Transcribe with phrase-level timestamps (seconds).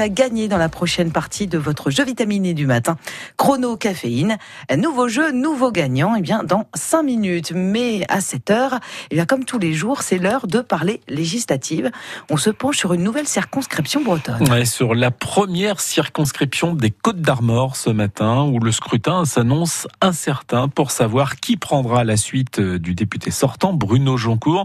[0.00, 2.96] à gagner dans la prochaine partie de votre jeu vitaminé du matin,
[3.36, 4.38] chrono caféine.
[4.76, 7.52] Nouveau jeu, nouveau gagnant, et eh bien dans 5 minutes.
[7.54, 8.78] Mais à cette heure, et
[9.10, 11.90] eh bien comme tous les jours, c'est l'heure de parler législative.
[12.30, 14.50] On se penche sur une nouvelle circonscription bretonne.
[14.50, 20.68] Ouais, sur la première circonscription des Côtes d'Armor ce matin, où le scrutin s'annonce incertain
[20.68, 24.64] pour savoir qui prendra la suite euh, du député sortant, Bruno Joncourt,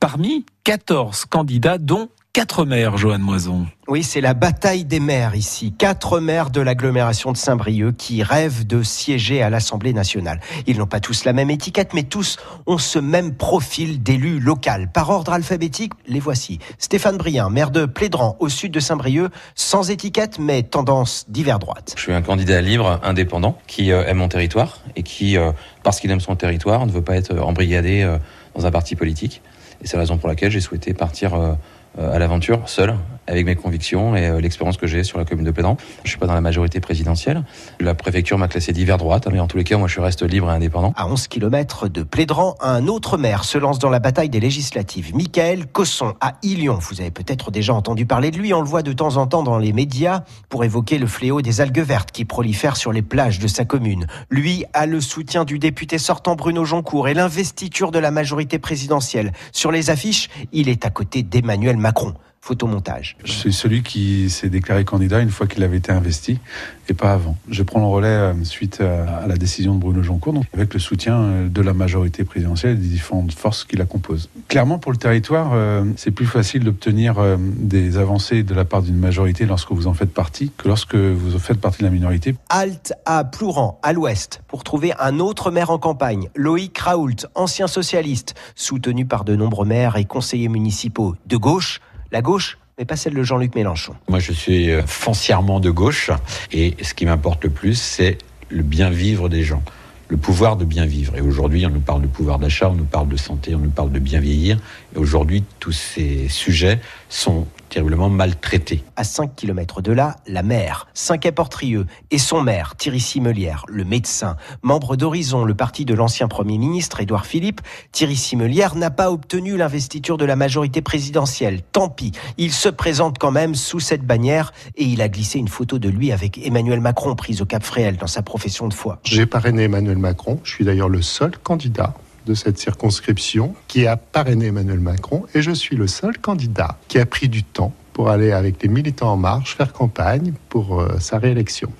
[0.00, 3.66] parmi 14 candidats, dont quatre maires, Joanne Moison.
[3.88, 5.72] Oui, c'est la bataille des maires ici.
[5.72, 10.38] Quatre maires de l'agglomération de Saint-Brieuc qui rêvent de siéger à l'Assemblée nationale.
[10.66, 12.36] Ils n'ont pas tous la même étiquette, mais tous
[12.66, 14.90] ont ce même profil d'élu local.
[14.92, 16.58] Par ordre alphabétique, les voici.
[16.76, 21.94] Stéphane Brien, maire de Plédran, au sud de Saint-Brieuc, sans étiquette, mais tendance divers droite.
[21.96, 26.00] Je suis un candidat libre, indépendant, qui euh, aime mon territoire et qui, euh, parce
[26.00, 28.18] qu'il aime son territoire, ne veut pas être embrigadé euh,
[28.54, 29.40] dans un parti politique.
[29.82, 31.52] Et c'est la raison pour laquelle j'ai souhaité partir euh,
[31.98, 32.94] à l'aventure, seul,
[33.26, 35.76] avec mes convictions et euh, l'expérience que j'ai sur la commune de Pédan.
[36.04, 37.42] Je suis pas dans la majorité présidentielle.
[37.80, 40.50] La préfecture m'a classé d'hiver droite, mais en tous les cas, moi, je reste libre
[40.50, 40.92] et indépendant.
[40.96, 45.14] À 11 km de Plédran, un autre maire se lance dans la bataille des législatives.
[45.14, 46.78] Michael Cosson, à Ilion.
[46.80, 48.54] Vous avez peut-être déjà entendu parler de lui.
[48.54, 51.60] On le voit de temps en temps dans les médias pour évoquer le fléau des
[51.60, 54.06] algues vertes qui prolifèrent sur les plages de sa commune.
[54.30, 59.32] Lui a le soutien du député sortant Bruno Joncourt et l'investiture de la majorité présidentielle.
[59.52, 62.14] Sur les affiches, il est à côté d'Emmanuel Macron
[62.46, 63.16] photomontage.
[63.24, 66.38] Je suis celui qui s'est déclaré candidat une fois qu'il avait été investi
[66.88, 67.36] et pas avant.
[67.48, 70.78] Je prends le relais euh, suite à la décision de Bruno Joncourt, donc avec le
[70.78, 74.28] soutien euh, de la majorité présidentielle et des différentes forces qui la composent.
[74.46, 78.96] Clairement, pour le territoire, euh, c'est plus facile d'obtenir des avancées de la part d'une
[78.96, 82.36] majorité lorsque vous en faites partie que lorsque vous faites partie de la minorité.
[82.48, 87.66] Halte à Plouran, à l'ouest, pour trouver un autre maire en campagne, Loïc Raoult, ancien
[87.66, 91.80] socialiste, soutenu par de nombreux maires et conseillers municipaux de gauche
[92.12, 93.94] la gauche mais pas celle de Jean-Luc Mélenchon.
[94.08, 96.10] Moi, je suis euh, foncièrement de gauche,
[96.52, 98.18] et ce qui m'importe le plus, c'est
[98.50, 99.62] le bien vivre des gens,
[100.08, 101.16] le pouvoir de bien vivre.
[101.16, 103.70] Et aujourd'hui, on nous parle de pouvoir d'achat, on nous parle de santé, on nous
[103.70, 104.58] parle de bien vieillir.
[104.94, 108.82] Et aujourd'hui, tous ces sujets sont terriblement maltraité.
[108.96, 114.38] À 5 km de là, la mer, Saint-Quay-Portrieux, et son maire, Thierry Simelière, le médecin,
[114.62, 117.60] membre d'Horizon, le parti de l'ancien Premier ministre Édouard Philippe,
[117.92, 121.60] Thierry Simelière n'a pas obtenu l'investiture de la majorité présidentielle.
[121.72, 125.48] Tant pis, il se présente quand même sous cette bannière et il a glissé une
[125.48, 129.00] photo de lui avec Emmanuel Macron prise au Cap Fréhel dans sa profession de foi.
[129.04, 131.92] J'ai parrainé Emmanuel Macron, je suis d'ailleurs le seul candidat
[132.26, 136.98] de cette circonscription qui a parrainé Emmanuel Macron et je suis le seul candidat qui
[136.98, 140.98] a pris du temps pour aller avec les militants en marche faire campagne pour euh,
[140.98, 141.72] sa réélection.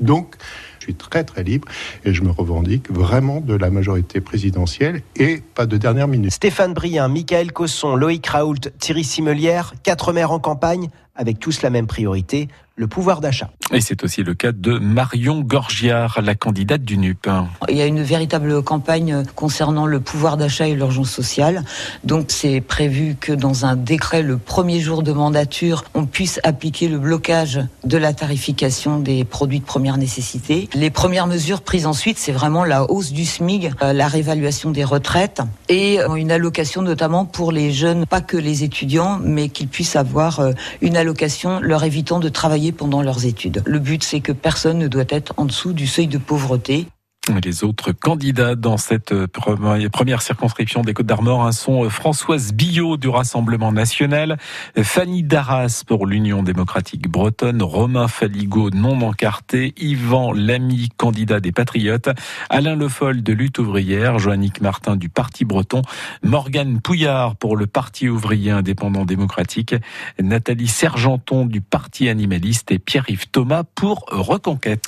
[0.00, 0.36] Donc,
[0.78, 1.68] je suis très très libre
[2.04, 6.32] et je me revendique vraiment de la majorité présidentielle et pas de dernière minute.
[6.32, 11.70] Stéphane Brien, Michael Cosson, Loïc Raoult, Thierry Simelière, quatre maires en campagne avec tous la
[11.70, 13.50] même priorité, le pouvoir d'achat.
[13.72, 17.26] Et c'est aussi le cas de Marion Gorgiard, la candidate du NUP.
[17.70, 21.64] Il y a une véritable campagne concernant le pouvoir d'achat et l'urgence sociale.
[22.04, 26.88] Donc c'est prévu que dans un décret, le premier jour de mandature, on puisse appliquer
[26.88, 30.68] le blocage de la tarification des produits de première nécessité.
[30.74, 34.82] Les premières mesures prises ensuite, c'est vraiment la hausse du SMIG, euh, la réévaluation des
[34.82, 39.68] retraites et euh, une allocation notamment pour les jeunes, pas que les étudiants, mais qu'ils
[39.68, 43.62] puissent avoir euh, une allocation leur évitant de travailler pendant leurs études.
[43.64, 46.86] Le but, c'est que personne ne doit être en dessous du seuil de pauvreté.
[47.28, 52.52] Les autres candidats dans cette euh, première circonscription des Côtes d'Armor hein, sont euh, Françoise
[52.52, 54.38] Billot du Rassemblement national,
[54.80, 62.10] Fanny Darras pour l'Union démocratique bretonne, Romain Faligo non encarté, Yvan Lamy candidat des Patriotes,
[62.48, 65.82] Alain Le Foll de Lutte ouvrière, Joannick Martin du Parti breton,
[66.22, 69.74] Morgane Pouillard pour le Parti ouvrier indépendant démocratique,
[70.22, 74.84] Nathalie Sergenton du Parti animaliste et Pierre-Yves Thomas pour Reconquête.